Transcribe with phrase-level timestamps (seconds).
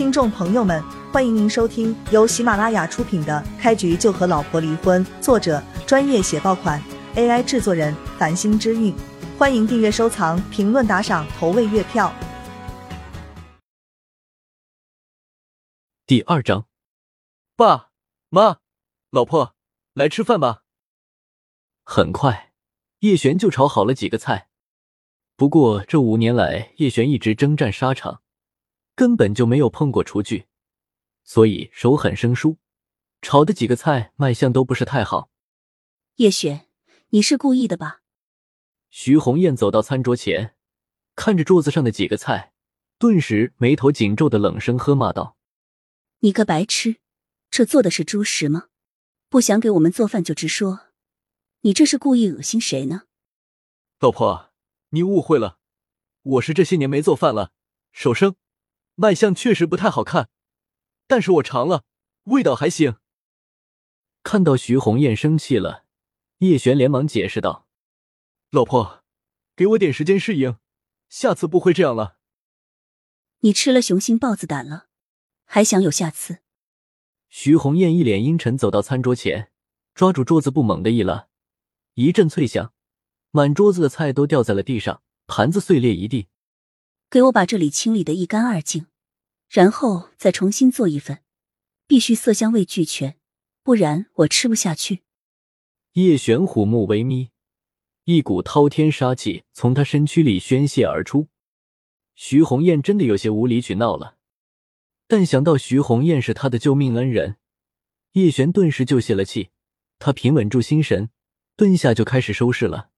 [0.00, 6.82] 听众朋友们，欢迎您收听由喜马拉雅出品的《开局就和老婆离婚》，作者专业写爆款
[7.16, 8.96] ，AI 制作人繁星之韵。
[9.38, 12.10] 欢迎订阅、收藏、评论、打赏、投喂月票。
[16.06, 16.64] 第二章，
[17.54, 17.90] 爸
[18.30, 18.60] 妈，
[19.10, 19.54] 老婆，
[19.92, 20.62] 来吃饭吧。
[21.84, 22.54] 很快，
[23.00, 24.48] 叶璇就炒好了几个菜。
[25.36, 28.22] 不过这五年来，叶璇一直征战沙场，
[29.00, 30.44] 根本就没有碰过厨具，
[31.24, 32.58] 所以手很生疏，
[33.22, 35.30] 炒的几个菜卖相都不是太好。
[36.16, 36.66] 叶璇，
[37.08, 38.02] 你是故意的吧？
[38.90, 40.54] 徐红艳走到餐桌前，
[41.16, 42.52] 看着桌子上的几个菜，
[42.98, 45.38] 顿时眉头紧皱的冷声喝骂道
[46.20, 46.96] ：“你个白痴，
[47.50, 48.66] 这做的是猪食吗？
[49.30, 50.88] 不想给我们做饭就直说，
[51.62, 53.04] 你这是故意恶心谁呢？”
[53.98, 54.50] 老婆。
[54.90, 55.58] 你误会了，
[56.22, 57.52] 我是这些年没做饭了，
[57.92, 58.34] 手生，
[59.00, 60.28] 卖相确实不太好看，
[61.06, 61.84] 但是我尝了，
[62.24, 62.96] 味道还行。
[64.22, 65.86] 看到徐红艳生气了，
[66.40, 67.66] 叶璇连忙解释道
[68.52, 69.02] ：“老婆，
[69.56, 70.58] 给我点时间适应，
[71.08, 72.18] 下次不会这样了。”
[73.40, 74.88] 你吃了雄心豹子胆了，
[75.46, 76.40] 还想有下次？
[77.30, 79.50] 徐红艳一脸阴沉，走到餐桌前，
[79.94, 81.28] 抓住桌子不猛地一拉，
[81.94, 82.74] 一阵脆响。
[83.30, 86.28] 满桌子的菜都掉在了地上，盘子碎裂一地。
[87.08, 88.86] 给我把这里清理的一干二净，
[89.50, 91.24] 然后再重新做一份，
[91.88, 93.18] 必须色香味俱全，
[93.64, 95.02] 不然我吃不下去。
[95.94, 97.30] 叶玄虎目微眯，
[98.04, 101.26] 一股滔天杀气从他身躯里宣泄而出。
[102.14, 104.18] 徐红艳真的有些无理取闹了，
[105.08, 107.38] 但想到徐红艳是他的救命恩人，
[108.12, 109.50] 叶璇顿时就泄了气。
[109.98, 111.10] 他平稳住心神，
[111.56, 112.90] 蹲下就开始收拾了。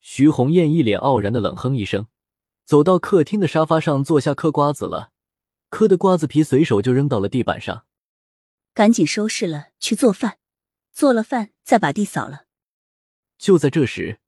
[0.00, 2.08] 徐红艳一脸傲然的冷哼一声，
[2.64, 5.12] 走到客厅的沙发上坐下嗑瓜子了，
[5.70, 7.84] 嗑的瓜子皮随手就扔到了地板上。
[8.74, 10.38] 赶紧收拾了，去做饭，
[10.92, 12.46] 做了饭再把地扫了。
[13.36, 14.20] 就在这时，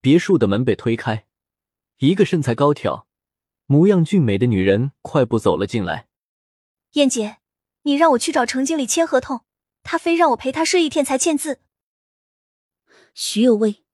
[0.00, 1.26] 别墅的门被推开，
[1.98, 3.06] 一个身材高挑、
[3.66, 6.08] 模样俊美的女人快步走了进来。
[6.92, 7.38] 燕姐，
[7.82, 9.44] 你让我去找程经理签合同，
[9.82, 11.60] 他非让我陪他睡一天才签字。
[13.14, 13.84] 徐有为。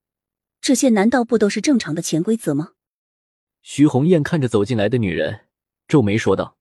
[0.60, 2.72] 这些难道不都是正常的潜规则吗？
[3.62, 5.46] 徐红艳看着走进来的女人，
[5.86, 6.57] 皱眉说道：“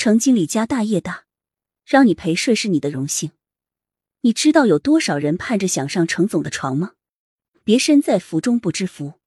[0.00, 1.26] 程经理家大业大，
[1.84, 3.32] 让你陪睡是你的荣幸。
[4.22, 6.92] 你知道有多少人盼着想上程总的床吗？
[7.64, 9.20] 别身在福中不知福。”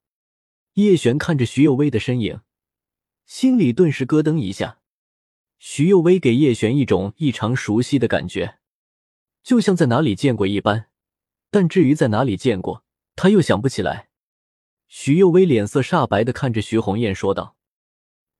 [0.73, 2.41] 叶璇看着徐有为的身影，
[3.28, 4.79] 心里顿时咯噔一下。
[5.59, 8.57] 徐有为给叶璇一种异常熟悉的感觉，
[9.44, 10.88] 就像在哪里见过一般。
[11.51, 12.83] 但至于在哪里见过，
[13.16, 14.09] 他又想不起来，
[14.88, 17.56] 徐幼薇脸色煞白的看着徐红艳说道：“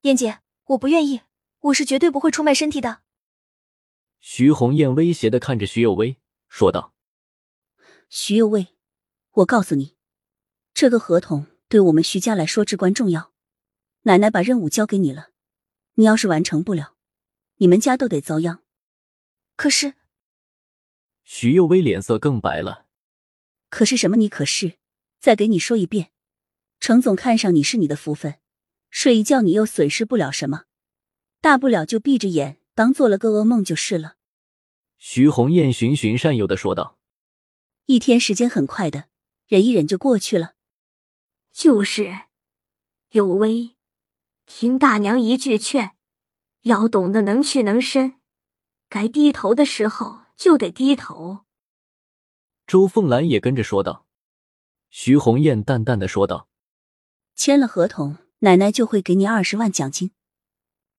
[0.01, 0.39] 燕姐，
[0.69, 1.22] 我不愿意，
[1.63, 3.01] 我是绝对不会出卖身体的。”
[4.19, 6.94] 徐红艳威胁的看着徐幼薇说道
[8.09, 8.68] ：“徐幼薇，
[9.31, 9.96] 我告诉你，
[10.73, 13.34] 这个合同对我们徐家来说至关重要。
[14.03, 15.29] 奶奶把任务交给你了，
[15.96, 16.96] 你要是完成不了，
[17.57, 18.62] 你们家都得遭殃。”
[19.56, 19.94] 可是，
[21.23, 22.88] 徐幼薇脸色更白了。
[23.69, 24.18] 可是什么？
[24.18, 24.78] 你可是？
[25.19, 26.12] 再给你说一遍，
[26.81, 28.40] 程总看上你是你的福分，
[28.90, 30.66] 睡一觉你又损失不了什么，
[31.43, 34.15] 大不了就闭着眼当做了个噩梦就是了。
[34.97, 36.97] 徐红艳循循善诱的说道
[37.85, 39.09] ：“一天时间很快的，
[39.47, 40.53] 忍一忍就过去了。”
[41.51, 42.21] 就是，
[43.09, 43.75] 有为，
[44.45, 45.97] 听大娘一句劝，
[46.61, 48.21] 要懂得能屈能伸，
[48.87, 51.39] 该低头的时候就得低头。
[52.65, 54.05] 周凤兰也跟着说道。
[54.89, 56.47] 徐红艳淡淡的说道
[57.35, 60.11] ：“签了合同，奶奶就会给你二十万奖金，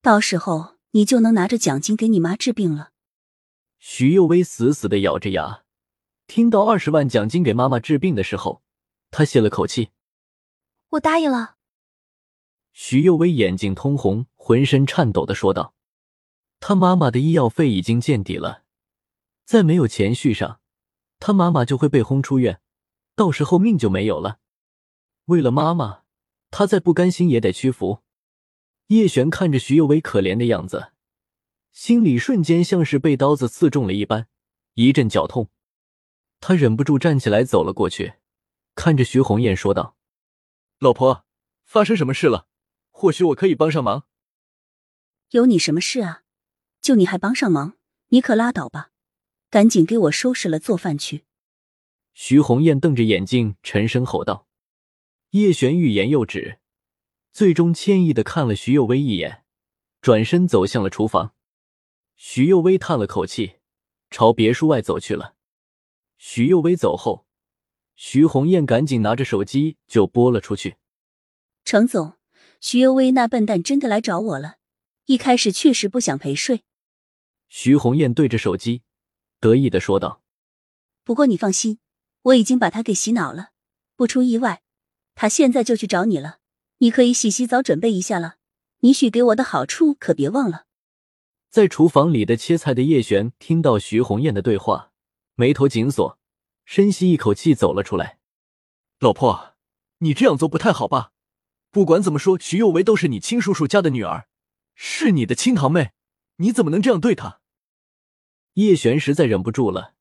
[0.04, 2.90] 到时候你就能拿着奖金给你妈治病了。”
[3.80, 5.64] 徐幼薇死死的咬着牙，
[6.26, 8.62] 听到二十万奖金给妈妈治病的时候，
[9.10, 9.88] 她泄了口气
[10.92, 11.56] ：“我答应了。”
[12.74, 15.74] 徐幼薇眼睛通红，浑身颤抖的说道
[16.60, 18.64] ：“他妈妈的医药费已经见底了，
[19.46, 20.60] 再没有钱续上。”
[21.18, 22.60] 他妈妈就会被轰出院，
[23.16, 24.38] 到时候命就没有了。
[25.26, 26.02] 为了妈妈，
[26.50, 28.03] 他再不甘心也得屈服。
[28.88, 30.92] 叶璇看着徐有为可怜的样子，
[31.72, 34.28] 心里瞬间像是被刀子刺中了一般，
[34.74, 35.50] 一阵绞痛。
[36.40, 38.14] 他忍不住站起来走了过去，
[38.74, 39.96] 看着徐红艳说道
[40.78, 41.24] ：“老婆，
[41.64, 42.46] 发生什么事了？
[42.90, 44.04] 或许我可以帮上忙。”
[45.30, 46.22] 有你什么事啊？
[46.82, 47.78] 就你还帮上忙？
[48.08, 48.90] 你可拉倒吧！
[49.48, 51.24] 赶紧给我收拾了，做饭去！
[52.12, 54.46] 徐红艳瞪着眼睛，沉声吼道。
[55.30, 56.58] 叶璇欲言又止，
[57.34, 59.42] 最终歉意的看了徐幼薇一眼，
[60.00, 61.34] 转身走向了厨房。
[62.14, 63.56] 徐幼薇叹了口气，
[64.08, 65.34] 朝别墅外走去了。
[66.16, 67.26] 徐幼薇走后，
[67.96, 70.76] 徐红艳赶紧拿着手机就拨了出去。
[71.64, 72.16] 程总，
[72.60, 74.58] 徐幼薇那笨蛋真的来找我了。
[75.06, 76.62] 一开始确实不想陪睡。
[77.48, 78.82] 徐红艳对着手机
[79.40, 80.22] 得意的说道
[81.02, 81.80] ：“不过你放心，
[82.22, 83.48] 我已经把他给洗脑了，
[83.96, 84.62] 不出意外，
[85.16, 86.38] 他现在就去找你了。
[86.84, 88.36] 你可以洗洗澡准备一下了。
[88.80, 90.66] 你许给我的好处可别忘了。”
[91.48, 94.92] 在厨房里的切菜的叶璇听到徐红艳的对话，
[95.34, 96.18] 眉头紧锁，
[96.66, 98.18] 深吸一口气走了出来
[99.00, 99.54] ：“老婆，
[99.98, 101.12] 你这样做不太好吧？
[101.70, 104.28] 不管怎么说，徐有为都是你亲叔叔家的女儿，
[104.74, 105.92] 是你的亲堂妹，
[106.36, 107.40] 你怎么能这样对她？”
[108.54, 109.94] 叶璇实在忍不住了，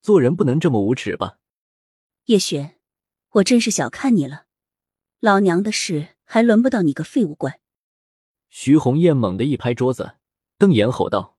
[0.00, 1.38] 做人不能这么无耻吧？
[2.26, 2.78] 叶璇，
[3.32, 4.46] 我真是小看你了，
[5.20, 7.58] 老娘的事还轮不到你个废物管。
[8.48, 10.12] 徐红艳猛地一拍桌子。
[10.58, 11.36] 瞪眼吼道：“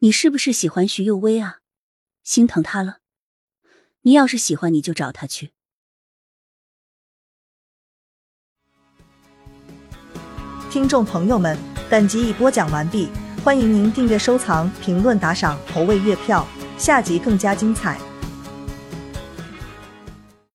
[0.00, 1.60] 你是不是喜欢徐幼薇啊？
[2.24, 2.98] 心疼她了？
[4.00, 5.52] 你要是喜欢，你就找她去。”
[10.68, 11.56] 听众朋友们，
[11.88, 13.08] 本集已播讲完毕，
[13.44, 16.44] 欢迎您订阅、收藏、评论、打赏、投喂月票，
[16.76, 18.00] 下集更加精彩。